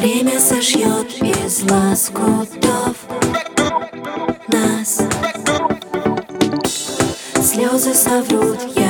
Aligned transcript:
Время 0.00 0.38
сошьет 0.38 1.12
из 1.20 1.62
лоскутов 1.68 2.96
нас. 4.46 5.02
Слезы 7.42 7.94
соврут, 7.94 8.58
я 8.76 8.87